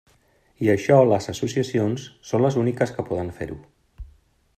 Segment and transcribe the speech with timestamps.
[0.67, 3.59] I això les associacions són les úniques que poden fer-ho.